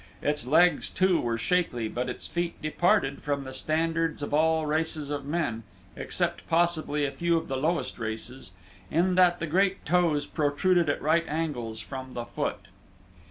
[0.23, 5.11] Its legs too were shapely but its feet departed from the standards of all races
[5.11, 5.61] of men,
[5.95, 8.53] except possibly a few of the lowest races,
[8.89, 12.65] in that the great toes protruded at right angles from the foot.